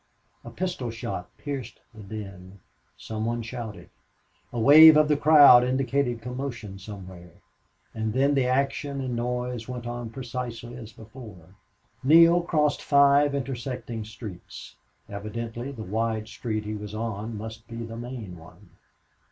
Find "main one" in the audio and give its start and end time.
17.95-18.71